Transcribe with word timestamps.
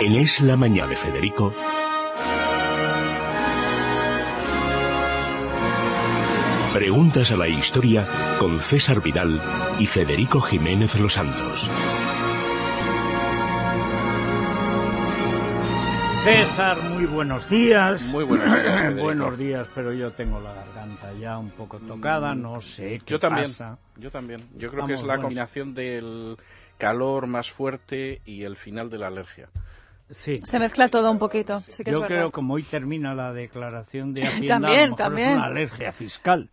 En 0.00 0.14
Es 0.14 0.40
la 0.40 0.56
Mañana 0.56 0.88
de 0.90 0.96
Federico. 0.96 1.52
Preguntas 6.72 7.32
a 7.32 7.36
la 7.36 7.48
historia 7.48 8.06
con 8.38 8.60
César 8.60 9.02
Vidal 9.02 9.40
y 9.80 9.86
Federico 9.86 10.40
Jiménez 10.40 10.94
Los 11.00 11.14
Santos. 11.14 11.68
César, 16.24 16.82
muy 16.82 17.06
buenos 17.06 17.48
días. 17.48 18.02
Muy 18.02 18.24
buenos 18.24 18.46
días. 18.52 18.80
Federico. 18.80 19.02
buenos 19.02 19.38
días, 19.38 19.66
pero 19.74 19.92
yo 19.92 20.10
tengo 20.12 20.40
la 20.40 20.52
garganta 20.52 21.12
ya 21.14 21.38
un 21.38 21.50
poco 21.50 21.78
tocada, 21.78 22.34
no 22.34 22.60
sé 22.60 23.00
qué 23.04 23.12
Yo 23.12 23.18
también. 23.18 23.46
pasa. 23.46 23.78
Yo 23.96 24.10
también. 24.10 24.42
Yo 24.56 24.68
creo 24.70 24.82
Vamos, 24.82 24.88
que 24.88 24.94
es 24.94 25.00
la 25.02 25.06
bueno. 25.14 25.22
combinación 25.22 25.74
del 25.74 26.36
calor 26.76 27.26
más 27.26 27.50
fuerte 27.50 28.20
y 28.26 28.42
el 28.44 28.56
final 28.56 28.90
de 28.90 28.98
la 28.98 29.06
alergia. 29.06 29.48
Sí. 30.10 30.34
Se 30.44 30.58
mezcla 30.58 30.88
todo 30.88 31.10
un 31.10 31.18
poquito, 31.18 31.60
sí 31.68 31.84
que 31.84 31.90
Yo 31.92 31.98
es 32.00 32.06
creo 32.06 32.16
verdad. 32.18 32.26
que 32.26 32.32
como 32.32 32.54
hoy 32.54 32.62
termina 32.62 33.14
la 33.14 33.32
declaración 33.32 34.14
de 34.14 34.22
Hacienda, 34.26 34.56
a 34.56 34.60
También, 34.60 34.90
lo 34.90 34.96
mejor 34.96 34.98
también. 34.98 35.28
es 35.30 35.36
una 35.36 35.46
alergia 35.46 35.92
fiscal. 35.92 36.50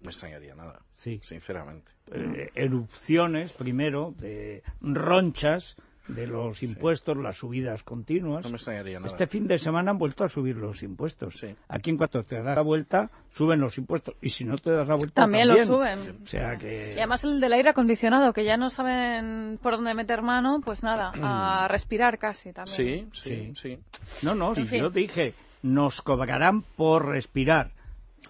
No 0.00 0.10
extrañaría 0.10 0.54
nada, 0.54 0.80
Sí. 0.96 1.20
sinceramente. 1.22 1.90
Eh, 2.12 2.50
erupciones, 2.54 3.52
primero, 3.54 4.12
de 4.18 4.62
ronchas 4.82 5.76
de 6.08 6.26
los 6.26 6.62
impuestos, 6.62 7.16
las 7.16 7.36
subidas 7.36 7.82
continuas. 7.82 8.44
No 8.44 8.50
me 8.50 8.56
extrañaría 8.56 8.98
nada. 8.98 9.08
Este 9.08 9.26
fin 9.26 9.46
de 9.46 9.58
semana 9.58 9.90
han 9.92 9.98
vuelto 9.98 10.24
a 10.24 10.28
subir 10.28 10.56
los 10.56 10.82
impuestos. 10.82 11.38
Sí. 11.38 11.54
Aquí 11.68 11.90
en 11.90 11.96
cuanto 11.96 12.22
te 12.24 12.42
das 12.42 12.56
la 12.56 12.62
vuelta, 12.62 13.10
suben 13.30 13.60
los 13.60 13.78
impuestos. 13.78 14.14
Y 14.20 14.28
si 14.30 14.44
no 14.44 14.58
te 14.58 14.70
das 14.70 14.86
la 14.86 14.96
vuelta, 14.96 15.22
También 15.22 15.48
también. 15.48 15.68
lo 15.68 15.74
suben. 15.74 16.22
O 16.22 16.26
sea 16.26 16.56
que... 16.56 16.90
Y 16.94 16.98
además 16.98 17.24
el 17.24 17.40
del 17.40 17.52
aire 17.54 17.70
acondicionado, 17.70 18.32
que 18.32 18.44
ya 18.44 18.56
no 18.56 18.68
saben 18.70 19.58
por 19.62 19.76
dónde 19.76 19.94
meter 19.94 20.22
mano, 20.22 20.60
pues 20.64 20.82
nada, 20.82 21.12
a 21.14 21.68
respirar 21.68 22.18
casi 22.18 22.52
también. 22.52 23.10
Sí, 23.12 23.52
sí, 23.52 23.52
sí. 23.54 23.78
No, 24.22 24.34
no, 24.34 24.54
si 24.54 24.64
yo 24.66 24.90
dije, 24.90 25.32
nos 25.62 26.02
cobrarán 26.02 26.62
por 26.62 27.06
respirar. 27.06 27.70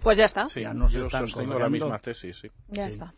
Pues 0.03 0.19
ya 0.19 0.25
está, 0.27 0.49
sí. 0.49 0.61
Ya 0.61 0.75
nos 0.75 0.93
Yo 0.93 1.07
están 1.07 1.27
sostengo 1.29 1.55
la 1.55 1.67
cobrando. 1.67 1.87
misma 1.87 1.99
tesis, 1.99 2.37
sí. 2.39 2.49
ya 2.69 2.87
está. 2.87 3.15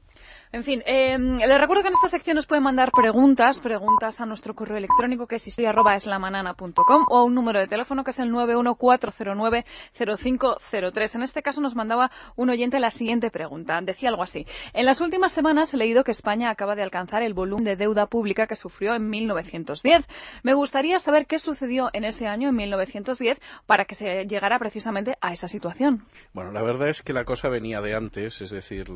En 0.57 0.65
fin, 0.65 0.83
eh, 0.87 1.19
les 1.19 1.61
recuerdo 1.61 1.83
que 1.83 1.89
en 1.89 1.95
esta 1.95 2.09
sección 2.09 2.37
nos 2.37 2.47
pueden 2.47 2.65
mandar 2.65 2.91
preguntas, 2.91 3.61
preguntas 3.61 4.23
a 4.23 4.27
nuestro 4.27 4.55
correo 4.55 4.79
electrónico 4.79 5.27
que 5.27 5.37
es 5.37 5.47
historia@eslamanana.com 5.47 7.05
o 7.11 7.19
a 7.19 7.25
un 7.25 7.35
número 7.35 7.59
de 7.59 7.67
teléfono 7.67 8.05
que 8.05 8.13
es 8.13 8.19
el 8.21 8.33
914090503. 8.33 11.17
En 11.17 11.23
este 11.23 11.43
caso 11.43 11.61
nos 11.61 11.77
mandaba 11.77 12.11
un 12.37 12.49
oyente 12.49 12.81
la 12.81 12.91
siguiente 12.91 13.31
pregunta. 13.31 13.79
Decía 13.83 14.09
algo 14.09 14.23
así. 14.23 14.47
En 14.73 14.87
las 14.87 15.03
últimas 15.03 15.33
semanas 15.33 15.75
he 15.75 15.77
leído 15.77 16.05
que 16.05 16.13
España 16.13 16.49
acaba 16.49 16.75
de 16.75 16.83
alcanzar 16.83 17.23
el 17.23 17.35
volumen 17.35 17.67
de 17.67 17.77
deuda 17.77 18.07
pública 18.07 18.47
que 18.47 18.57
sufrió 18.57 18.95
en 18.95 19.11
1910. 19.11 20.07
Me 20.43 20.55
gustaría 20.55 20.99
saber 21.01 21.27
qué 21.27 21.39
sucedió 21.39 21.91
en 21.93 22.05
ese 22.05 22.29
año, 22.29 22.49
en 22.49 22.57
1910, 22.57 23.43
para 23.67 23.85
que 23.85 23.95
se 23.95 24.25
llegara 24.25 24.59
precisamente 24.59 25.19
a 25.21 25.35
esa 25.35 25.49
situación. 25.49 26.07
Bueno, 26.33 26.51
la 26.51 26.63
verdad 26.63 26.89
es 26.89 27.03
que 27.03 27.13
la 27.13 27.27
cosa 27.27 27.51
venía 27.51 27.83
de 27.83 27.95
antes, 27.95 28.41
es 28.41 28.49
decir, 28.49 28.87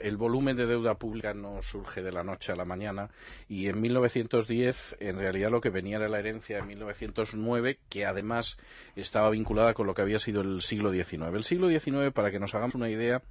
el 0.00 0.16
volumen 0.16 0.56
de 0.56 0.66
deuda 0.66 0.94
pública 0.94 1.07
no 1.34 1.62
surge 1.62 2.02
de 2.02 2.12
la 2.12 2.22
noche 2.22 2.52
a 2.52 2.56
la 2.56 2.64
mañana 2.64 3.10
y 3.48 3.68
en 3.68 3.80
1910 3.80 4.96
en 5.00 5.18
realidad 5.18 5.50
lo 5.50 5.60
que 5.60 5.70
venía 5.70 5.96
era 5.96 6.08
la 6.08 6.18
herencia 6.18 6.56
de 6.56 6.62
1909 6.62 7.78
que 7.88 8.04
además 8.04 8.58
estaba 8.96 9.30
vinculada 9.30 9.74
con 9.74 9.86
lo 9.86 9.94
que 9.94 10.02
había 10.02 10.18
sido 10.18 10.42
el 10.42 10.62
siglo 10.62 10.92
XIX. 10.92 11.34
El 11.34 11.44
siglo 11.44 11.68
XIX, 11.68 12.12
para 12.12 12.30
que 12.30 12.38
nos 12.38 12.54
hagamos 12.54 12.74
una 12.74 12.90
idea, 12.90 13.22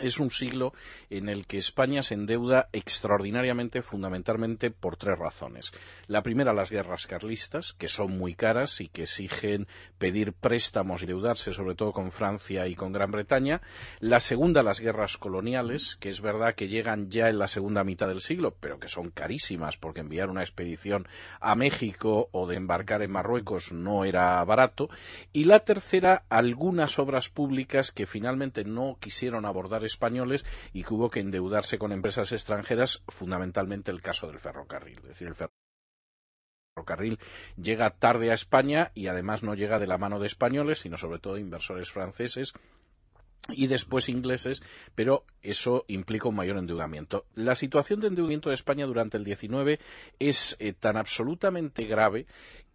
es 0.00 0.18
un 0.18 0.30
siglo 0.30 0.72
en 1.10 1.28
el 1.28 1.46
que 1.46 1.58
España 1.58 2.00
se 2.00 2.14
endeuda 2.14 2.68
extraordinariamente, 2.72 3.82
fundamentalmente 3.82 4.70
por 4.70 4.96
tres 4.96 5.18
razones. 5.18 5.70
La 6.06 6.22
primera, 6.22 6.54
las 6.54 6.70
guerras 6.70 7.06
carlistas, 7.06 7.74
que 7.74 7.88
son 7.88 8.16
muy 8.16 8.34
caras 8.34 8.80
y 8.80 8.88
que 8.88 9.02
exigen 9.02 9.66
pedir 9.98 10.32
préstamos 10.32 11.02
y 11.02 11.04
endeudarse, 11.04 11.52
sobre 11.52 11.74
todo 11.74 11.92
con 11.92 12.10
Francia 12.10 12.66
y 12.68 12.74
con 12.74 12.92
Gran 12.92 13.10
Bretaña. 13.10 13.60
La 14.00 14.18
segunda, 14.18 14.62
las 14.62 14.80
guerras 14.80 15.18
coloniales, 15.18 15.96
que 16.00 16.08
es 16.08 16.22
verdad 16.22 16.54
que 16.54 16.68
llegan 16.68 17.10
ya 17.10 17.28
en 17.28 17.38
la 17.38 17.46
segunda 17.46 17.84
mitad 17.84 18.08
del 18.08 18.22
siglo, 18.22 18.56
pero 18.58 18.78
que 18.78 18.88
son 18.88 19.10
carísimas, 19.10 19.76
porque 19.76 20.00
enviar 20.00 20.30
una 20.30 20.42
expedición 20.42 21.06
a 21.38 21.54
México 21.54 22.30
o 22.32 22.46
de 22.46 22.56
embarcar 22.56 23.02
en 23.02 23.12
Marruecos 23.12 23.72
no 23.72 24.06
era 24.06 24.42
barato. 24.44 24.88
Y 25.34 25.44
la 25.44 25.60
tercera, 25.60 26.24
algunas 26.30 26.98
obras 26.98 27.28
públicas 27.28 27.90
que 27.90 28.06
finalmente 28.06 28.64
no 28.64 28.96
quisieron 28.98 29.44
abordar 29.44 29.81
españoles 29.86 30.44
y 30.72 30.84
que 30.84 30.94
hubo 30.94 31.10
que 31.10 31.20
endeudarse 31.20 31.78
con 31.78 31.92
empresas 31.92 32.32
extranjeras, 32.32 33.02
fundamentalmente 33.08 33.90
el 33.90 34.02
caso 34.02 34.26
del 34.26 34.38
ferrocarril. 34.38 34.98
Es 34.98 35.08
decir, 35.08 35.28
el 35.28 35.34
ferrocarril 36.74 37.18
llega 37.56 37.90
tarde 37.90 38.30
a 38.30 38.34
España 38.34 38.90
y 38.94 39.08
además 39.08 39.42
no 39.42 39.54
llega 39.54 39.78
de 39.78 39.86
la 39.86 39.98
mano 39.98 40.18
de 40.18 40.26
españoles, 40.26 40.80
sino 40.80 40.96
sobre 40.96 41.18
todo 41.18 41.34
de 41.34 41.40
inversores 41.40 41.90
franceses 41.90 42.52
y 43.48 43.66
después 43.66 44.08
ingleses, 44.08 44.62
pero 44.94 45.24
eso 45.42 45.84
implica 45.88 46.28
un 46.28 46.36
mayor 46.36 46.58
endeudamiento. 46.58 47.26
La 47.34 47.56
situación 47.56 48.00
de 48.00 48.08
endeudamiento 48.08 48.50
de 48.50 48.54
España 48.54 48.86
durante 48.86 49.16
el 49.16 49.24
19 49.24 49.80
es 50.18 50.56
eh, 50.60 50.72
tan 50.72 50.96
absolutamente 50.96 51.84
grave 51.84 52.26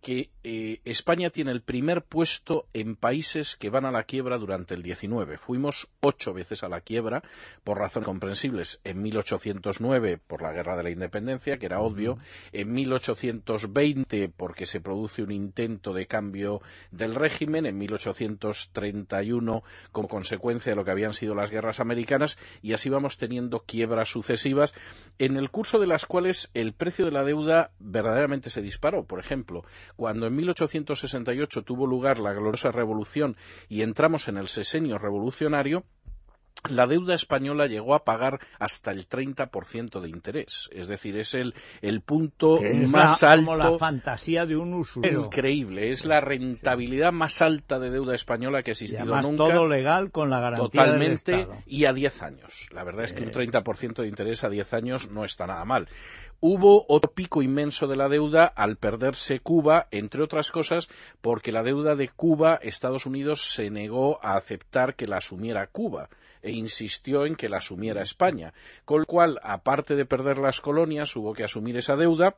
que 0.02 0.30
eh, 0.44 0.80
España 0.86 1.30
tiene 1.30 1.52
el 1.52 1.62
primer 1.62 2.04
puesto 2.04 2.68
en 2.74 2.96
países 2.96 3.56
que 3.56 3.70
van 3.70 3.86
a 3.86 3.92
la 3.92 4.04
quiebra 4.04 4.38
durante 4.38 4.74
el 4.74 4.84
19. 4.84 5.38
Fuimos 5.38 5.88
ocho 6.00 6.34
veces 6.34 6.64
a 6.64 6.70
la 6.70 6.82
quiebra 6.82 7.24
por 7.64 7.80
razones 7.80 8.06
comprensibles. 8.06 8.80
En 8.84 9.02
1809 9.02 10.20
por 10.26 10.42
la 10.42 10.54
Guerra 10.54 10.78
de 10.78 10.84
la 10.84 10.90
Independencia, 10.90 11.58
que 11.58 11.66
era 11.66 11.82
obvio. 11.82 12.18
En 12.54 12.72
1820 12.72 14.30
porque 14.30 14.66
se 14.66 14.80
produce 14.80 15.24
un 15.24 15.32
intento 15.32 15.94
de 15.94 16.08
cambio 16.08 16.62
del 16.92 17.16
régimen. 17.16 17.66
En 17.66 17.78
1831 17.78 19.64
como 19.92 20.08
consecuencia 20.08 20.72
de 20.72 20.76
lo 20.76 20.86
que 20.86 20.92
habían 20.92 21.14
sido 21.14 21.36
las 21.36 21.52
guerras 21.52 21.80
americanas. 21.80 22.38
Y 22.62 22.74
así 22.74 22.90
vamos 22.90 23.18
teniendo 23.18 23.60
quiebras 23.62 24.10
sucesivas 24.10 24.74
en 25.20 25.38
el 25.38 25.50
curso 25.50 25.80
de 25.80 25.88
las 25.88 26.06
cuales 26.06 26.50
el 26.54 26.74
precio 26.74 27.06
de 27.06 27.12
la 27.12 27.24
deuda 27.24 27.72
verdaderamente 27.80 28.50
se 28.50 28.62
disparó. 28.62 29.04
Por 29.06 29.20
ejemplo, 29.20 29.64
cuando 29.96 30.28
en 30.28 30.36
1868 30.36 31.62
tuvo 31.64 31.88
lugar 31.88 32.20
la 32.20 32.34
gloriosa 32.34 32.72
revolución 32.72 33.36
y 33.70 33.82
entramos 33.82 34.28
en 34.28 34.38
el 34.38 34.48
sesenio 34.48 34.98
revolucionario, 34.98 35.84
la 36.70 36.88
deuda 36.88 37.14
española 37.14 37.68
llegó 37.68 37.94
a 37.94 38.04
pagar 38.04 38.40
hasta 38.60 38.90
el 38.92 39.08
30% 39.08 40.02
de 40.02 40.10
interés. 40.10 40.68
Es 40.72 40.88
decir, 40.88 41.16
es 41.18 41.36
el, 41.36 41.54
el 41.82 42.02
punto 42.02 42.58
es 42.62 42.90
más 42.90 43.22
la- 43.22 43.30
alto. 43.32 43.46
como 43.46 43.58
la 43.58 43.78
fantasía 43.78 44.46
de 44.48 44.58
un 44.58 44.74
usurero. 44.74 45.26
Increíble, 45.26 45.92
es 45.92 46.04
la 46.04 46.20
rentabilidad 46.20 47.14
más 47.14 47.44
alta 47.44 47.78
de 47.78 47.92
deuda 47.92 48.16
española 48.16 48.64
que 48.64 48.72
ha 48.72 48.74
Y 48.74 48.74
existido 48.74 49.04
además 49.14 49.28
nunca. 49.28 49.54
todo 49.54 49.68
legal 49.68 50.12
con 50.12 50.32
la 50.32 50.40
garantía 50.40 50.68
Totalmente 50.84 51.32
del 51.32 51.40
Estado. 51.42 51.62
y 51.68 51.86
a 51.86 51.94
10 51.94 52.22
años. 52.24 52.68
La 52.74 52.84
verdad 52.84 53.06
es 53.06 53.14
que 53.14 53.22
Eh. 53.24 53.28
un 53.28 53.32
30% 53.32 54.02
de 54.02 54.08
interés 54.08 54.44
a 54.44 54.50
10 54.50 54.74
años 54.74 55.12
no 55.12 55.24
está 55.26 55.46
nada 55.46 55.64
mal. 55.64 55.88
Hubo 56.40 56.86
otro 56.88 57.12
pico 57.12 57.42
inmenso 57.42 57.88
de 57.88 57.96
la 57.96 58.10
deuda 58.10 58.46
al 58.46 58.78
perderse 58.78 59.40
Cuba, 59.40 59.88
entre 59.90 60.22
otras 60.22 60.52
cosas, 60.52 60.88
porque 61.20 61.52
la 61.52 61.64
deuda 61.64 61.96
de 61.96 62.10
Cuba, 62.10 62.60
Estados 62.62 63.08
Unidos 63.08 63.54
se 63.54 63.72
negó 63.72 64.24
a 64.24 64.38
aceptar 64.38 64.94
que 64.94 65.08
la 65.08 65.18
asumiera 65.18 65.66
Cuba 65.66 66.10
e 66.44 66.52
insistió 66.52 67.26
en 67.26 67.36
que 67.36 67.50
la 67.50 67.58
asumiera 67.58 68.04
España. 68.04 68.54
Con 68.86 69.00
lo 69.00 69.06
cual, 69.08 69.40
aparte 69.42 69.96
de 69.96 70.06
perder 70.06 70.38
las 70.38 70.62
colonias, 70.62 71.16
hubo 71.16 71.34
que 71.34 71.44
asumir 71.44 71.76
esa 71.78 71.96
deuda 71.96 72.36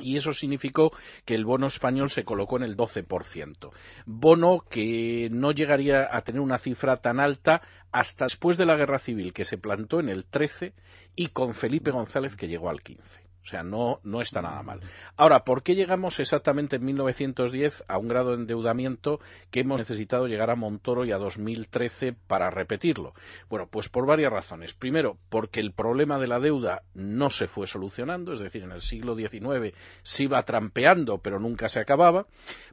y 0.00 0.16
eso 0.16 0.32
significó 0.32 0.92
que 1.24 1.34
el 1.34 1.44
bono 1.44 1.66
español 1.66 2.10
se 2.10 2.24
colocó 2.24 2.56
en 2.56 2.62
el 2.62 2.76
12%. 2.76 3.70
Bono 4.06 4.64
que 4.70 5.28
no 5.30 5.52
llegaría 5.52 6.08
a 6.10 6.22
tener 6.22 6.40
una 6.40 6.58
cifra 6.58 6.98
tan 6.98 7.20
alta 7.20 7.62
hasta 7.90 8.24
después 8.24 8.56
de 8.56 8.66
la 8.66 8.76
guerra 8.76 8.98
civil, 8.98 9.32
que 9.32 9.44
se 9.44 9.58
plantó 9.58 10.00
en 10.00 10.08
el 10.08 10.24
13, 10.24 10.72
y 11.14 11.28
con 11.28 11.54
Felipe 11.54 11.90
González, 11.90 12.36
que 12.36 12.48
llegó 12.48 12.70
al 12.70 12.80
15. 12.80 13.21
O 13.42 13.46
sea, 13.46 13.62
no, 13.64 13.98
no 14.04 14.20
está 14.20 14.40
nada 14.40 14.62
mal. 14.62 14.80
Ahora, 15.16 15.40
¿por 15.44 15.62
qué 15.64 15.74
llegamos 15.74 16.20
exactamente 16.20 16.76
en 16.76 16.84
1910 16.84 17.82
a 17.88 17.98
un 17.98 18.06
grado 18.06 18.30
de 18.30 18.36
endeudamiento 18.36 19.18
que 19.50 19.60
hemos 19.60 19.78
necesitado 19.78 20.28
llegar 20.28 20.50
a 20.50 20.54
Montoro 20.54 21.04
y 21.04 21.10
a 21.10 21.18
2013 21.18 22.14
para 22.28 22.50
repetirlo? 22.50 23.14
Bueno, 23.50 23.66
pues 23.68 23.88
por 23.88 24.06
varias 24.06 24.32
razones. 24.32 24.74
Primero, 24.74 25.18
porque 25.28 25.58
el 25.60 25.72
problema 25.72 26.18
de 26.20 26.28
la 26.28 26.38
deuda 26.38 26.82
no 26.94 27.30
se 27.30 27.48
fue 27.48 27.66
solucionando, 27.66 28.32
es 28.32 28.38
decir, 28.38 28.62
en 28.62 28.70
el 28.72 28.80
siglo 28.80 29.16
XIX 29.16 29.74
se 30.02 30.24
iba 30.24 30.42
trampeando, 30.44 31.18
pero 31.18 31.40
nunca 31.40 31.68
se 31.68 31.80
acababa. 31.80 32.26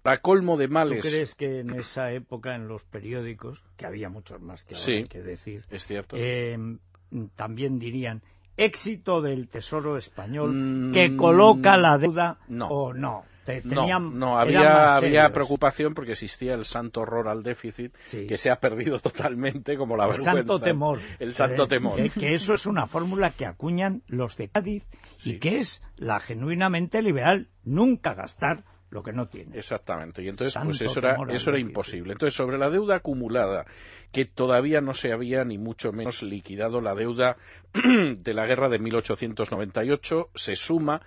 Para 0.03 0.17
colmo 0.17 0.55
de 0.55 0.67
¿Tú 0.67 0.73
males. 0.73 1.03
crees 1.05 1.33
que 1.33 1.61
en 1.61 1.71
esa 1.71 2.11
época 2.11 2.53
en 2.55 2.67
los 2.67 2.83
periódicos, 2.85 3.59
que 3.75 3.87
había 3.87 4.09
muchos 4.09 4.39
más 4.39 4.63
que 4.65 4.75
ahora, 4.75 4.85
Sí. 4.85 4.91
hay 4.93 5.03
que 5.05 5.21
decir, 5.23 5.65
Es 5.71 5.85
cierto. 5.87 6.15
eh, 6.17 6.55
también 7.35 7.79
dirían 7.79 8.21
éxito 8.63 9.21
del 9.21 9.47
Tesoro 9.47 9.97
español 9.97 10.53
Mm, 10.53 10.91
que 10.91 11.15
coloca 11.15 11.77
la 11.77 11.97
deuda 11.97 12.37
no. 12.47 12.67
o 12.67 12.93
no? 12.93 13.23
Te- 13.45 13.63
No, 13.63 13.81
tenían- 13.81 14.19
no, 14.19 14.39
eran 14.43 14.65
había, 14.89 15.31
preocupación 15.33 15.95
porque 15.95 16.11
existía 16.11 16.53
el 16.53 16.65
santo 16.65 17.01
horror 17.01 17.27
al 17.27 17.41
déficit 17.41 17.95
Sí. 18.01 18.27
que 18.27 18.37
se 18.37 18.51
ha 18.51 18.59
perdido 18.59 18.99
totalmente 18.99 19.75
como 19.75 19.97
la 19.97 20.03
El 20.03 20.09
vergüenza. 20.11 20.33
santo 20.33 20.59
temor. 20.59 20.99
El 21.17 21.33
santo 21.33 21.63
Eh, 21.63 21.67
temor. 21.67 21.95
Que, 21.95 22.09
que 22.11 22.33
eso 22.33 22.53
es 22.53 22.65
una 22.67 22.85
fórmula 22.85 23.31
que 23.31 23.45
acuñan 23.47 24.03
los 24.07 24.37
de 24.37 24.49
Cádiz 24.49 24.85
Sí. 25.17 25.31
y 25.31 25.39
que 25.39 25.57
es 25.59 25.81
la 25.95 26.19
genuinamente 26.19 27.01
liberal. 27.01 27.47
Nunca 27.63 28.13
gastar 28.13 28.65
lo 28.91 29.03
que 29.03 29.11
no 29.11 29.27
tiene. 29.27 29.57
Exactamente. 29.57 30.23
Y 30.23 30.29
entonces, 30.29 30.59
pues 30.63 30.81
eso 30.81 30.99
era, 30.99 31.17
eso 31.29 31.49
era 31.51 31.59
imposible. 31.59 32.13
Entonces, 32.13 32.35
sobre 32.35 32.57
la 32.57 32.69
deuda 32.69 32.95
acumulada, 32.95 33.65
que 34.11 34.25
todavía 34.25 34.81
no 34.81 34.93
se 34.93 35.11
había 35.11 35.43
ni 35.43 35.57
mucho 35.57 35.91
menos 35.91 36.23
liquidado 36.23 36.81
la 36.81 36.95
deuda 36.95 37.37
de 37.73 38.33
la 38.33 38.47
guerra 38.47 38.69
de 38.69 38.79
1898, 38.79 40.29
se 40.33 40.55
suma 40.55 41.01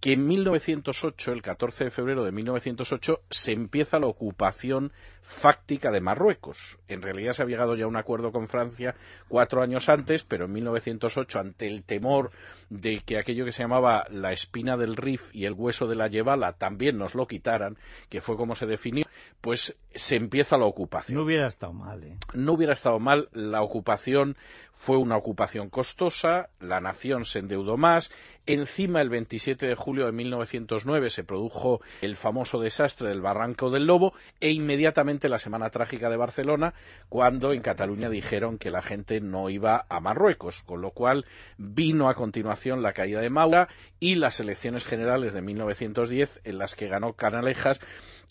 que 0.00 0.12
en 0.12 0.26
1908, 0.26 1.32
el 1.32 1.42
14 1.42 1.84
de 1.84 1.90
febrero 1.90 2.24
de 2.24 2.32
1908, 2.32 3.20
se 3.30 3.52
empieza 3.52 3.98
la 3.98 4.06
ocupación 4.06 4.92
fáctica 5.26 5.90
de 5.90 6.00
Marruecos. 6.00 6.78
En 6.88 7.02
realidad 7.02 7.32
se 7.32 7.42
había 7.42 7.56
llegado 7.56 7.74
ya 7.74 7.84
a 7.84 7.88
un 7.88 7.96
acuerdo 7.96 8.30
con 8.30 8.48
Francia 8.48 8.94
cuatro 9.28 9.60
años 9.60 9.88
antes, 9.88 10.22
pero 10.22 10.44
en 10.44 10.52
1908, 10.52 11.40
ante 11.40 11.66
el 11.66 11.82
temor 11.82 12.30
de 12.70 13.00
que 13.04 13.18
aquello 13.18 13.44
que 13.44 13.52
se 13.52 13.62
llamaba 13.62 14.04
la 14.10 14.32
espina 14.32 14.76
del 14.76 14.96
Rif 14.96 15.22
y 15.32 15.44
el 15.44 15.52
hueso 15.52 15.86
de 15.86 15.96
la 15.96 16.08
Yevala 16.08 16.52
también 16.52 16.96
nos 16.96 17.14
lo 17.14 17.26
quitaran, 17.26 17.76
que 18.08 18.20
fue 18.20 18.36
como 18.36 18.54
se 18.54 18.66
definió, 18.66 19.04
pues 19.40 19.76
se 19.94 20.16
empieza 20.16 20.58
la 20.58 20.66
ocupación. 20.66 21.18
No 21.18 21.24
hubiera 21.24 21.48
estado 21.48 21.72
mal, 21.72 22.04
¿eh? 22.04 22.16
No 22.34 22.52
hubiera 22.52 22.72
estado 22.72 22.98
mal. 22.98 23.28
La 23.32 23.62
ocupación 23.62 24.36
fue 24.72 24.96
una 24.96 25.16
ocupación 25.16 25.70
costosa, 25.70 26.50
la 26.60 26.80
nación 26.80 27.24
se 27.24 27.40
endeudó 27.40 27.76
más. 27.76 28.10
Encima, 28.46 29.00
el 29.00 29.08
27 29.08 29.66
de 29.66 29.74
julio 29.86 30.06
de 30.06 30.12
1909 30.12 31.10
se 31.10 31.22
produjo 31.22 31.80
el 32.00 32.16
famoso 32.16 32.58
desastre 32.58 33.08
del 33.08 33.20
Barranco 33.20 33.70
del 33.70 33.86
Lobo 33.86 34.14
e 34.40 34.50
inmediatamente 34.50 35.28
la 35.28 35.38
Semana 35.38 35.70
Trágica 35.70 36.10
de 36.10 36.16
Barcelona, 36.16 36.74
cuando 37.08 37.52
en 37.52 37.62
Cataluña 37.62 38.10
dijeron 38.10 38.58
que 38.58 38.72
la 38.72 38.82
gente 38.82 39.20
no 39.20 39.48
iba 39.48 39.86
a 39.88 40.00
Marruecos, 40.00 40.64
con 40.64 40.82
lo 40.82 40.90
cual 40.90 41.24
vino 41.56 42.08
a 42.08 42.16
continuación 42.16 42.82
la 42.82 42.94
caída 42.94 43.20
de 43.20 43.30
Maura 43.30 43.68
y 44.00 44.16
las 44.16 44.40
elecciones 44.40 44.84
generales 44.84 45.32
de 45.32 45.42
1910 45.42 46.40
en 46.42 46.58
las 46.58 46.74
que 46.74 46.88
ganó 46.88 47.12
Canalejas 47.12 47.78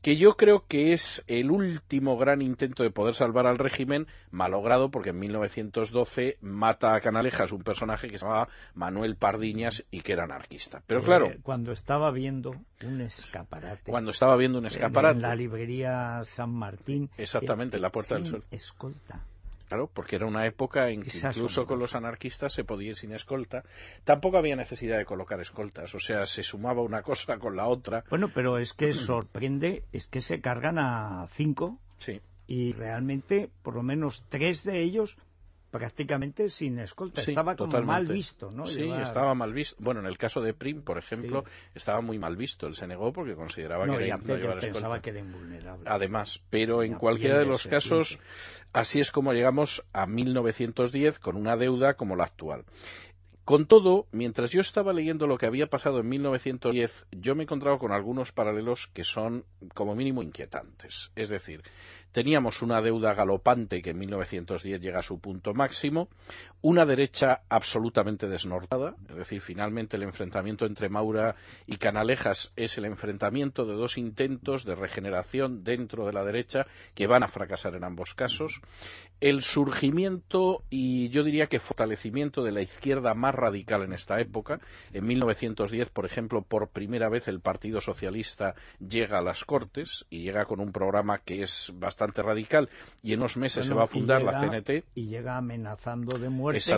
que 0.02 0.18
yo 0.18 0.38
creo 0.38 0.66
que 0.68 0.94
es 0.94 1.24
el 1.28 1.52
último 1.52 2.18
gran 2.18 2.42
intento 2.42 2.84
de 2.84 2.92
poder 2.92 3.16
salvar 3.16 3.48
al 3.48 3.58
régimen, 3.58 4.08
malogrado 4.32 4.92
porque 4.92 5.10
en 5.10 5.20
1912 5.20 6.38
mata 6.42 6.96
a 6.96 7.02
Canalejas 7.02 7.52
un 7.52 7.64
personaje 7.64 8.08
que 8.08 8.18
se 8.18 8.26
llamaba 8.26 8.50
Manuel 8.74 9.16
Pardiñas 9.16 9.84
y 9.92 10.02
que 10.02 10.14
era 10.14 10.26
anarquista. 10.26 10.84
Pero 10.86 11.02
claro. 11.02 11.28
Eh, 11.28 11.40
cuando 11.42 11.72
estaba 11.72 12.12
viendo 12.12 12.56
un 12.84 13.02
escaparate. 13.02 13.92
Cuando 13.92 14.12
estaba 14.12 14.36
viendo 14.36 14.60
un 14.60 14.68
escaparate. 14.68 15.18
En 15.18 15.22
la 15.24 15.36
librería 15.36 16.22
San 16.26 16.52
Martín. 16.52 17.10
Exactamente, 17.18 17.78
en 17.78 17.82
la 17.82 17.90
Puerta 17.90 18.16
del 18.16 18.26
Sol. 18.26 18.44
Escolta. 18.52 19.24
Claro, 19.68 19.90
porque 19.92 20.16
era 20.16 20.28
una 20.28 20.46
época 20.46 20.90
en 20.90 21.02
que 21.02 21.18
incluso 21.18 21.66
con 21.66 21.80
los 21.80 21.96
anarquistas 21.96 22.54
se 22.54 22.64
podía 22.64 22.90
ir 22.90 22.96
sin 22.96 23.14
escolta. 23.14 23.64
Tampoco 24.04 24.38
había 24.38 24.56
necesidad 24.56 24.98
de 24.98 25.06
colocar 25.06 25.40
escoltas, 25.40 25.94
o 25.96 26.00
sea, 26.00 26.26
se 26.26 26.44
sumaba 26.44 26.82
una 26.82 27.02
cosa 27.02 27.38
con 27.38 27.56
la 27.56 27.68
otra. 27.68 28.04
Bueno, 28.10 28.30
pero 28.34 28.60
es 28.60 28.74
que 28.74 28.92
sorprende, 28.94 29.84
es 29.92 30.08
que 30.08 30.22
se 30.22 30.40
cargan 30.40 30.78
a 30.78 31.28
cinco. 31.30 31.80
Sí. 31.98 32.22
Y 32.48 32.74
realmente, 32.74 33.50
por 33.64 33.74
lo 33.74 33.82
menos 33.82 34.24
tres 34.30 34.64
de 34.64 34.82
ellos 34.82 35.18
prácticamente 35.78 36.50
sin 36.50 36.80
escolta. 36.80 37.22
estaba 37.22 37.58
como 37.58 37.82
mal 37.82 38.08
visto, 38.08 38.50
¿no? 38.50 38.66
Sí, 38.66 38.90
estaba 38.90 39.36
mal 39.36 39.52
visto. 39.52 39.76
Bueno, 39.84 40.00
en 40.00 40.06
el 40.06 40.18
caso 40.18 40.40
de 40.40 40.54
Prim, 40.54 40.84
por 40.84 40.98
ejemplo, 40.98 41.44
estaba 41.74 42.00
muy 42.00 42.18
mal 42.18 42.38
visto. 42.38 42.66
Él 42.66 42.76
se 42.76 42.88
negó 42.88 43.12
porque 43.12 43.36
consideraba 43.36 43.86
que 43.86 44.08
era 44.08 44.18
llevar 44.18 44.64
escolta. 44.64 45.02
que 45.02 45.10
era 45.10 45.20
invulnerable. 45.20 45.84
Además, 45.86 46.42
pero 46.50 46.82
en 46.82 46.94
cualquiera 46.94 47.40
de 47.40 47.46
los 47.46 47.68
casos, 47.68 48.20
así 48.72 49.02
es 49.02 49.12
como 49.12 49.34
llegamos 49.34 49.84
a 49.92 50.06
1910 50.06 51.20
con 51.20 51.36
una 51.36 51.58
deuda 51.58 51.96
como 51.96 52.16
la 52.16 52.24
actual. 52.24 52.64
Con 53.44 53.68
todo, 53.68 54.08
mientras 54.12 54.52
yo 54.52 54.62
estaba 54.62 54.94
leyendo 54.94 55.28
lo 55.28 55.38
que 55.38 55.46
había 55.46 55.68
pasado 55.68 56.00
en 56.00 56.08
1910, 56.08 57.06
yo 57.12 57.36
me 57.36 57.44
he 57.44 57.46
encontrado 57.46 57.78
con 57.80 57.92
algunos 57.92 58.32
paralelos 58.32 58.90
que 58.94 59.04
son 59.04 59.46
como 59.76 59.94
mínimo 59.94 60.24
inquietantes. 60.24 61.12
Es 61.16 61.30
decir, 61.30 61.62
Teníamos 62.16 62.62
una 62.62 62.82
deuda 62.82 63.14
galopante 63.14 63.82
que 63.82 63.90
en 63.90 63.98
1910 63.98 64.80
llega 64.80 65.00
a 65.00 65.04
su 65.04 65.20
punto 65.20 65.54
máximo, 65.54 66.08
una 66.62 66.86
derecha 66.86 67.42
absolutamente 67.50 68.30
desnortada, 68.30 68.96
es 69.10 69.18
decir, 69.18 69.42
finalmente 69.42 69.98
el 69.98 70.04
enfrentamiento 70.04 70.66
entre 70.66 70.88
Maura 70.88 71.36
y 71.68 71.76
Canalejas 71.76 72.54
es 72.56 72.78
el 72.78 72.86
enfrentamiento 72.86 73.66
de 73.66 73.74
dos 73.74 73.98
intentos 73.98 74.64
de 74.64 74.76
regeneración 74.76 75.66
dentro 75.66 76.06
de 76.06 76.14
la 76.14 76.24
derecha 76.24 76.68
que 76.94 77.06
van 77.06 77.22
a 77.22 77.28
fracasar 77.28 77.76
en 77.76 77.84
ambos 77.84 78.14
casos, 78.14 78.62
el 79.20 79.42
surgimiento 79.42 80.64
y 80.70 81.10
yo 81.10 81.22
diría 81.22 81.48
que 81.48 81.60
fortalecimiento 81.60 82.44
de 82.44 82.54
la 82.54 82.62
izquierda 82.62 83.14
más 83.14 83.36
radical 83.36 83.84
en 83.84 83.94
esta 83.94 84.20
época. 84.22 84.60
En 84.94 85.06
1910, 85.06 85.90
por 85.90 86.06
ejemplo, 86.06 86.44
por 86.44 86.70
primera 86.70 87.10
vez 87.10 87.28
el 87.28 87.40
Partido 87.40 87.82
Socialista 87.82 88.56
llega 88.80 89.18
a 89.18 89.22
las 89.22 89.44
Cortes 89.46 90.06
y 90.10 90.24
llega 90.24 90.46
con 90.46 90.60
un 90.60 90.72
programa 90.72 91.20
que 91.20 91.42
es 91.42 91.72
bastante 91.76 92.05
radical 92.14 92.70
y 93.02 93.14
en 93.14 93.20
unos 93.20 93.38
meses 93.38 93.66
se 93.66 93.74
va 93.74 93.84
a 93.84 93.88
fundar 93.88 94.22
la 94.24 94.40
CNT. 94.40 94.86
Y 94.96 95.08
llega 95.08 95.38
amenazando 95.38 96.18
de 96.18 96.30
muerte 96.30 96.74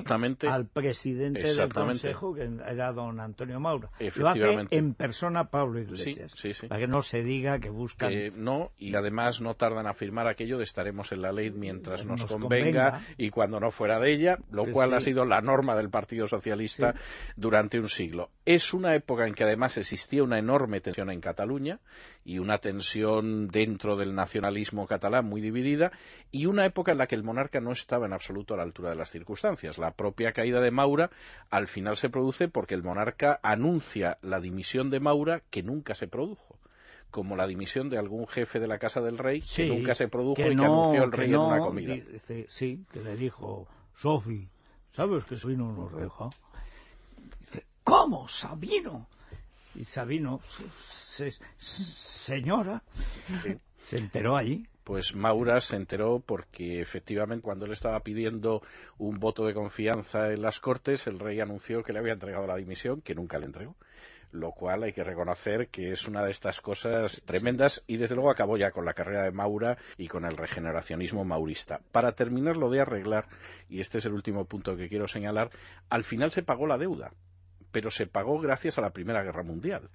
al 0.48 0.66
presidente 0.68 1.42
del 1.42 1.74
Consejo, 1.74 2.34
que 2.34 2.50
era 2.68 2.92
don 2.92 3.20
Antonio 3.20 3.60
Maura. 3.60 3.90
Lo 4.16 4.30
hace 4.30 4.68
en 4.70 4.94
persona 4.94 5.46
Pablo 5.46 5.80
Iglesias, 5.80 6.34
para 6.68 6.82
que 6.82 6.88
no 6.88 7.02
se 7.02 7.24
diga 7.24 7.60
que 7.60 7.70
buscan... 7.70 8.12
no, 8.36 8.72
y 8.78 8.96
además 8.96 9.42
no 9.42 9.56
tardan 9.56 9.88
a 9.88 9.94
firmar 9.94 10.28
aquello 10.28 10.58
de 10.58 10.64
estaremos 10.64 11.12
en 11.12 11.22
la 11.22 11.32
ley 11.32 11.52
mientras 11.52 12.06
nos, 12.06 12.26
convenga, 12.26 13.02
y 13.18 13.30
cuando 13.30 13.60
no 13.60 13.72
fuera 13.72 14.00
de 14.00 14.12
ella, 14.12 14.38
lo 14.52 14.66
cual 14.72 14.94
ha 14.94 15.00
sido 15.00 15.26
la 15.26 15.42
norma 15.42 15.76
del 15.76 15.90
Partido 15.90 16.28
Socialista 16.28 16.94
durante 17.36 17.80
un 17.80 17.90
siglo. 17.90 18.30
Es 18.46 18.74
una 18.74 18.96
época 18.96 19.28
en 19.28 19.34
que 19.34 19.44
además 19.44 19.78
existía 19.78 20.24
una 20.24 20.40
enorme 20.40 20.82
tensión 20.82 21.10
en 21.10 21.22
Cataluña 21.22 21.80
y 22.28 22.40
una 22.40 22.58
tensión 22.58 23.48
dentro 23.48 23.96
del 23.96 24.14
nacionalismo 24.14 24.86
catalán 24.86 25.26
muy 25.26 25.40
dividida 25.40 25.94
y 26.30 26.46
una 26.46 26.66
época 26.66 26.92
en 26.92 26.98
la 26.98 27.08
que 27.08 27.16
el 27.16 27.24
monarca 27.24 27.62
no 27.62 27.72
estaba 27.72 28.06
en 28.06 28.12
absoluto 28.12 28.54
a 28.54 28.58
la 28.58 28.64
altura 28.64 28.90
de 28.90 28.98
las 28.98 29.12
circunstancias. 29.12 29.78
La 29.78 29.92
propia 29.92 30.34
caída 30.34 30.60
de 30.60 30.70
Maura 30.70 31.10
al 31.50 31.70
final 31.70 31.96
se 31.96 32.10
produce 32.10 32.50
porque 32.50 32.76
el 32.76 32.84
monarca 32.84 33.40
anuncia 33.44 34.18
la 34.22 34.42
dimisión 34.42 34.90
de 34.90 35.00
Maura 35.00 35.42
que 35.50 35.64
nunca 35.64 35.96
se 35.96 36.10
produjo 36.10 36.60
como 37.12 37.38
la 37.38 37.48
dimisión 37.48 37.90
de 37.90 37.98
algún 37.98 38.28
jefe 38.28 38.60
de 38.60 38.68
la 38.68 38.78
casa 38.78 39.00
del 39.00 39.18
rey 39.18 39.42
que 39.42 39.66
nunca 39.66 39.96
se 39.96 40.10
produjo 40.10 40.42
y 40.42 40.54
que 40.54 40.66
anunció 40.66 41.04
el 41.06 41.12
rey 41.14 41.30
en 41.30 41.38
una 41.38 41.60
comida. 41.60 41.96
sí, 42.50 42.84
que 42.92 43.00
le 43.00 43.16
dijo, 43.16 43.70
Sofi, 43.94 44.50
¿sabes 44.92 45.24
que 45.24 45.38
Sabino 45.38 45.72
nos 45.72 45.96
deja? 45.96 46.30
Dice, 47.40 47.66
¿cómo, 47.86 48.28
Sabino? 48.28 49.08
Y 49.78 49.86
Sabino, 49.86 50.42
señora, 51.60 52.82
se 53.86 53.98
enteró 53.98 54.36
allí. 54.36 54.66
Pues 54.84 55.16
Maura 55.16 55.60
se 55.60 55.76
enteró 55.76 56.20
porque 56.26 56.82
efectivamente 56.82 57.44
cuando 57.44 57.66
él 57.66 57.74
estaba 57.74 58.00
pidiendo 58.00 58.64
un 58.98 59.20
voto 59.20 59.46
de 59.46 59.54
confianza 59.54 60.32
en 60.32 60.42
las 60.42 60.60
Cortes, 60.60 61.06
el 61.06 61.20
rey 61.20 61.42
anunció 61.42 61.84
que 61.84 61.94
le 61.94 62.00
había 62.00 62.14
entregado 62.14 62.48
la 62.48 62.56
dimisión, 62.56 63.02
que 63.02 63.14
nunca 63.14 63.38
le 63.38 63.46
entregó 63.46 63.76
lo 64.32 64.52
cual 64.52 64.84
hay 64.84 64.94
que 64.94 65.06
reconocer 65.06 65.70
que 65.70 65.92
es 65.92 66.06
una 66.06 66.24
de 66.24 66.32
estas 66.32 66.60
cosas 66.60 67.22
tremendas 67.26 67.84
y 67.88 67.98
desde 67.98 68.16
luego 68.16 68.30
acabó 68.30 68.58
ya 68.58 68.72
con 68.72 68.84
la 68.84 68.94
carrera 68.94 69.24
de 69.24 69.32
Maura 69.32 69.78
y 69.98 70.08
con 70.08 70.26
el 70.26 70.36
regeneracionismo 70.36 71.24
maurista. 71.24 71.80
Para 71.94 72.12
terminar 72.12 72.58
lo 72.58 72.70
de 72.70 72.82
arreglar, 72.82 73.28
y 73.70 73.80
este 73.80 74.00
es 74.00 74.06
el 74.06 74.14
último 74.14 74.46
punto 74.46 74.76
que 74.76 74.90
quiero 74.90 75.08
señalar, 75.08 75.50
al 75.90 76.04
final 76.04 76.30
se 76.32 76.44
pagó 76.44 76.68
la 76.68 76.78
deuda, 76.78 77.12
pero 77.72 77.92
se 77.92 78.08
pagó 78.08 78.40
gracias 78.40 78.78
a 78.78 78.82
la 78.82 78.92
Primera 78.92 79.24
Guerra 79.24 79.44
Mundial. 79.44 79.90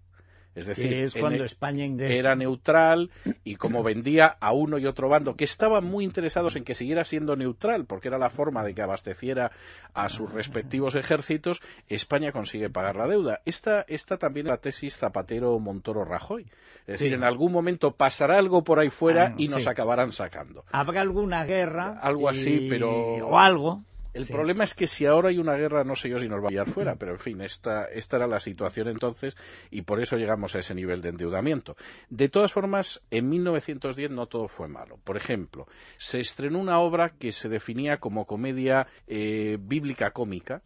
Es 0.55 0.67
decir, 0.67 1.11
cuando 1.19 1.45
España 1.45 1.87
era 1.99 2.35
neutral 2.35 3.11
y 3.43 3.57
como 3.57 3.83
vendía 3.83 4.37
a 4.38 4.52
uno 4.52 4.76
y 4.76 4.85
otro 4.85 5.09
bando 5.09 5.35
que 5.35 5.45
estaban 5.45 5.85
muy 5.85 6.05
interesados 6.05 6.57
en 6.57 6.64
que 6.64 6.75
siguiera 6.75 7.05
siendo 7.05 7.37
neutral, 7.37 7.87
porque 7.87 8.09
era 8.09 8.19
la 8.19 8.29
forma 8.29 8.62
de 8.62 8.75
que 8.75 8.83
abasteciera 8.83 9.52
a 9.95 10.11
sus 10.11 10.31
respectivos 10.31 10.95
ejércitos, 10.95 11.62
España 11.88 12.33
consigue 12.33 12.69
pagar 12.69 12.97
la 12.97 13.07
deuda. 13.07 13.41
Esta, 13.47 13.87
esta 13.88 14.19
también 14.19 14.47
es 14.47 14.50
la 14.50 14.59
tesis 14.59 14.99
Zapatero-Montoro-Rajoy. 14.99 16.43
Es 16.81 16.99
decir, 16.99 17.14
en 17.14 17.25
algún 17.25 17.52
momento 17.52 17.93
pasará 17.93 18.38
algo 18.38 18.62
por 18.62 18.79
ahí 18.79 18.91
fuera 18.91 19.29
ah, 19.29 19.35
y 19.38 19.49
nos 19.49 19.67
acabarán 19.67 20.12
sacando. 20.12 20.64
Habrá 20.71 21.00
alguna 21.00 21.45
guerra. 21.45 21.99
Algo 22.02 22.29
así, 22.29 22.67
pero. 22.69 22.91
O 22.91 23.38
algo. 23.38 23.85
El 24.14 24.26
problema 24.26 24.64
es 24.64 24.75
que 24.75 24.87
si 24.87 25.07
ahora 25.07 25.31
hay 25.31 25.38
una 25.38 25.54
guerra, 25.54 25.85
no 25.85 25.97
sé 25.97 26.11
yo 26.11 26.19
si 26.19 26.28
nos 26.28 26.40
va 26.40 26.47
a 26.47 26.49
pillar 26.49 26.71
fuera, 26.71 26.97
pero 26.97 27.12
en 27.12 27.19
fin, 27.19 27.40
esta, 27.40 27.87
esta 27.87 28.16
era 28.16 28.26
la 28.26 28.40
situación 28.40 28.88
entonces 28.88 29.37
y 29.71 29.83
por 29.83 30.00
eso 30.00 30.16
llegamos 30.16 30.54
a 30.54 30.59
ese 30.59 30.75
nivel 30.75 31.00
de 31.00 31.11
endeudamiento. 31.11 31.76
De 32.11 32.28
todas 32.28 32.52
formas, 32.52 33.02
en 33.11 33.28
1910 33.28 34.11
no 34.11 34.26
todo 34.26 34.49
fue 34.49 34.69
malo. 34.69 34.99
Por 35.02 35.16
ejemplo, 35.16 35.66
se 35.97 36.21
estrenó 36.21 36.59
una 36.59 36.78
obra 36.81 37.11
que 37.11 37.33
se 37.33 37.49
definía 37.49 37.99
como 37.99 38.26
comedia 38.26 38.87
eh, 39.07 39.57
bíblica 39.59 40.11
cómica, 40.11 40.62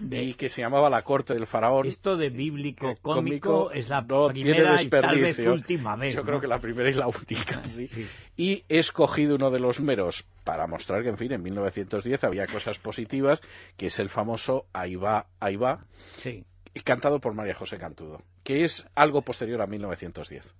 y 0.00 0.34
que 0.34 0.48
se 0.48 0.62
llamaba 0.62 0.90
La 0.90 1.02
corte 1.02 1.34
del 1.34 1.46
faraón. 1.46 1.86
Esto 1.86 2.16
de 2.16 2.30
bíblico 2.30 2.96
cómico, 3.02 3.70
es 3.70 3.88
la 3.88 4.06
primera 4.06 4.82
y 4.82 4.88
tal 4.88 5.20
vez 5.20 5.38
última 5.38 5.96
vez. 5.96 6.14
Yo 6.14 6.22
creo 6.24 6.40
que 6.40 6.46
la 6.46 6.60
primera 6.60 6.90
y 6.90 6.94
la 6.94 7.06
sí. 7.64 7.88
Y 8.36 8.64
he 8.68 8.78
escogido 8.78 9.36
uno 9.36 9.50
de 9.50 9.60
los 9.60 9.80
meros 9.80 10.26
para 10.44 10.66
mostrar 10.66 11.02
que, 11.02 11.08
en 11.08 11.16
fin, 11.16 11.32
en 11.32 11.42
1910 11.42 12.24
había 12.24 12.46
cosas 12.46 12.78
positivas, 12.78 13.42
que 13.76 13.86
es 13.86 13.98
el 13.98 14.08
famoso 14.08 14.66
Ahí 14.72 14.96
va, 14.96 15.26
ahí 15.40 15.56
va, 15.56 15.84
sí. 16.16 16.44
cantado 16.84 17.20
por 17.20 17.34
María 17.34 17.54
José 17.54 17.78
Cantudo, 17.78 18.22
que 18.44 18.64
es 18.64 18.86
algo 18.94 19.22
posterior 19.22 19.62
a 19.62 19.66
1910. 19.66 20.54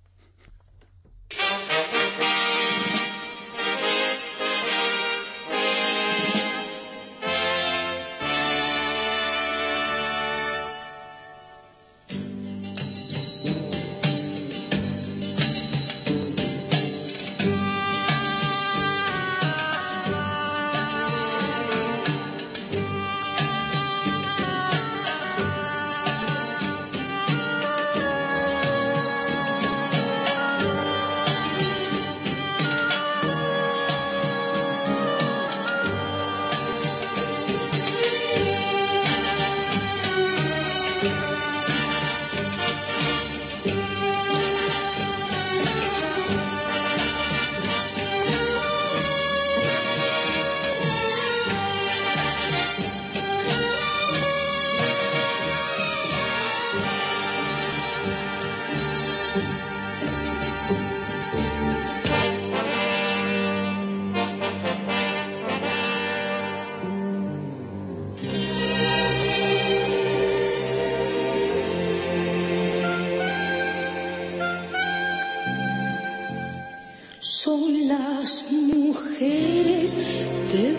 Son 77.27 77.89
las 77.89 78.45
mujeres 78.53 79.97
de 79.97 80.77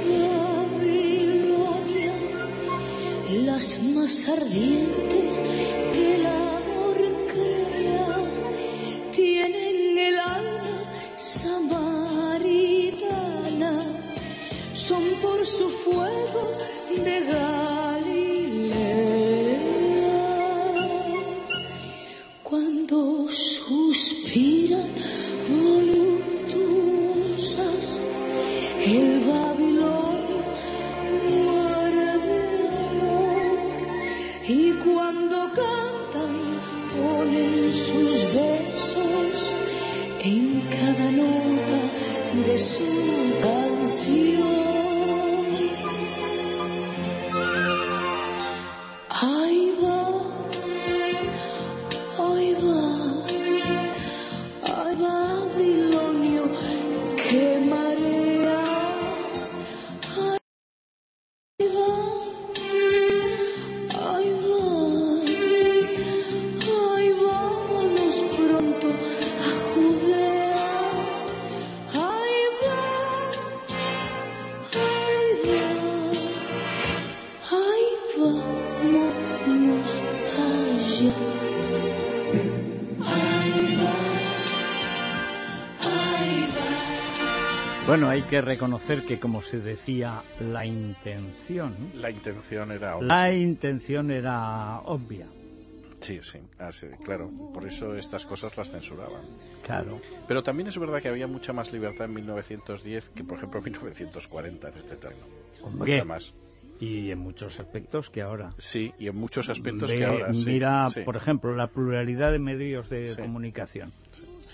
Babilonia, 0.80 2.16
las 3.44 3.84
más 3.84 4.30
ardientes 4.30 5.42
que 5.92 6.16
el 6.16 6.26
amor 6.26 6.98
crea. 7.28 8.16
Tienen 9.12 9.98
el 9.98 10.18
alma 10.20 10.90
samaritana, 11.18 11.82
son 14.74 15.04
por 15.22 15.46
su 15.46 15.70
fuego 15.70 16.56
de 16.96 17.26
Galilea. 17.26 18.48
Cuando 22.42 23.28
suspiran, 23.28 24.94
oh 25.52 25.78
volumen 25.78 26.27
tu 26.48 27.34
usas 27.34 28.10
el 28.86 29.20
valor. 29.22 29.47
Bueno, 87.88 88.10
hay 88.10 88.24
que 88.24 88.42
reconocer 88.42 89.06
que, 89.06 89.18
como 89.18 89.42
se 89.42 89.60
decía, 89.60 90.22
la 90.42 90.66
intención. 90.66 91.74
La 91.94 92.12
intención 92.12 92.74
era 92.74 92.98
obvia. 92.98 93.08
La 93.08 93.34
intención 93.34 94.12
era 94.12 94.82
obvia. 94.82 95.26
Sí, 96.02 96.20
sí, 96.22 96.40
claro. 97.06 97.32
Por 97.54 97.66
eso 97.66 97.96
estas 97.96 98.26
cosas 98.26 98.58
las 98.58 98.70
censuraban. 98.70 99.22
Claro. 99.64 100.02
Pero 100.28 100.44
también 100.44 100.68
es 100.68 100.78
verdad 100.78 101.02
que 101.02 101.08
había 101.08 101.28
mucha 101.28 101.54
más 101.54 101.72
libertad 101.72 102.08
en 102.08 102.14
1910 102.16 103.10
que, 103.16 103.24
por 103.24 103.38
ejemplo, 103.38 103.60
en 103.60 103.64
1940 103.72 104.68
en 104.68 104.78
este 104.78 104.96
terreno. 104.98 105.26
Mucha 105.72 106.04
más. 106.04 106.34
Y 106.82 107.10
en 107.10 107.20
muchos 107.20 107.58
aspectos 107.58 108.10
que 108.10 108.22
ahora. 108.22 108.50
Sí, 108.58 108.94
y 109.00 109.08
en 109.08 109.16
muchos 109.16 109.48
aspectos 109.48 109.90
que 109.92 110.04
ahora. 110.04 110.28
Mira, 110.34 110.90
por 111.06 111.16
ejemplo, 111.16 111.56
la 111.56 111.68
pluralidad 111.68 112.34
de 112.34 112.40
medios 112.40 112.90
de 112.90 113.16
comunicación. 113.16 113.94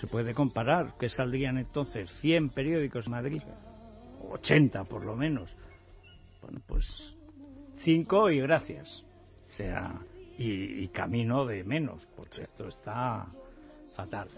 Se 0.00 0.06
puede 0.06 0.34
comparar 0.34 0.96
que 0.98 1.08
saldrían 1.08 1.58
entonces 1.58 2.10
100 2.20 2.50
periódicos 2.50 3.06
en 3.06 3.12
Madrid, 3.12 3.42
80 4.30 4.84
por 4.84 5.04
lo 5.04 5.16
menos. 5.16 5.56
Bueno, 6.42 6.60
pues 6.66 7.14
5 7.76 8.30
y 8.30 8.40
gracias. 8.40 9.04
O 9.50 9.52
sea, 9.52 10.00
y, 10.36 10.88
camino 10.88 11.46
de 11.46 11.62
menos, 11.64 12.06
porque 12.16 12.42
esto 12.42 12.68
está 12.68 13.26
fatal. 13.94 14.28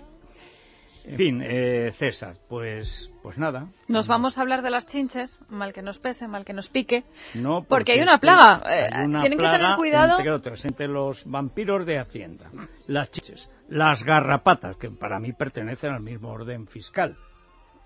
En 1.07 1.17
fin, 1.17 1.43
eh, 1.45 1.93
César, 1.93 2.35
pues, 2.49 3.13
pues 3.23 3.39
nada. 3.39 3.69
Nos 3.87 4.09
vamos 4.09 4.39
a 4.39 4.41
hablar 4.41 4.63
de 4.63 4.71
las 4.71 4.87
chinches, 4.87 5.39
mal 5.49 5.73
que 5.73 5.81
nos 5.81 6.01
pese, 6.01 6.27
mal 6.27 6.45
que 6.45 6.53
nos 6.53 6.69
pique. 6.69 7.05
No, 7.35 7.63
porque, 7.63 7.93
hay 7.93 8.01
una 8.01 8.19
plaga. 8.19 8.61
Eh, 8.69 8.89
tienen 8.91 9.39
que 9.39 9.49
tener 9.49 9.77
cuidado. 9.77 10.19
Entre 10.19 10.33
otros, 10.33 10.65
entre 10.65 10.89
los 10.89 11.25
vampiros 11.25 11.87
de 11.87 11.99
Hacienda, 11.99 12.51
las 12.89 13.13
chinches, 13.13 13.49
las 13.69 14.03
garrapatas, 14.03 14.77
que 14.77 14.91
para 14.91 15.21
mí 15.21 15.33
pertenecen 15.33 15.93
al 15.93 16.03
mismo 16.03 16.31
orden 16.31 16.67
fiscal. 16.67 17.17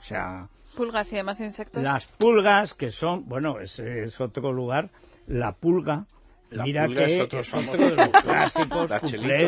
O 0.01 0.03
sea. 0.03 0.49
Pulgas 0.75 1.13
y 1.13 1.17
demás 1.17 1.41
insectos. 1.41 1.83
Las 1.83 2.07
pulgas, 2.07 2.73
que 2.73 2.91
son, 2.91 3.29
bueno, 3.29 3.61
ese 3.61 4.05
es 4.05 4.19
otro 4.19 4.51
lugar, 4.51 4.89
la 5.27 5.53
pulga 5.53 6.07
Mira 6.51 6.89
que 6.89 7.05
es 7.05 7.21
otro 7.21 7.43
de 7.63 7.97
los 7.97 8.23
clásicos, 8.23 8.91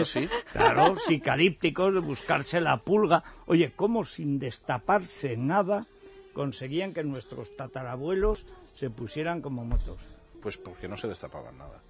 ¿sí? 0.08 0.28
claro, 0.52 0.96
psicalípticos, 0.96 1.94
de 1.94 2.00
buscarse 2.00 2.60
la 2.60 2.76
pulga. 2.78 3.24
Oye, 3.46 3.72
¿cómo 3.74 4.04
sin 4.04 4.38
destaparse 4.38 5.36
nada 5.36 5.86
conseguían 6.32 6.94
que 6.94 7.02
nuestros 7.02 7.56
tatarabuelos 7.56 8.46
se 8.76 8.88
pusieran 8.88 9.42
como 9.42 9.64
motos? 9.64 10.00
Pues 10.40 10.56
porque 10.56 10.86
no 10.86 10.96
se 10.96 11.08
destapaban 11.08 11.58
nada. 11.58 11.80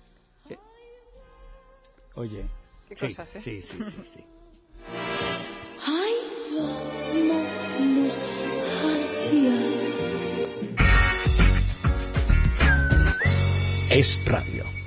Oye, 2.15 2.45
¿Qué 2.89 2.97
sí, 2.97 3.07
cosas, 3.09 3.37
eh? 3.37 3.41
sí, 3.41 3.63
sí, 3.63 3.79
sí, 3.85 4.03
sí. 4.15 4.25
Es 13.91 14.25
radio. 14.27 14.82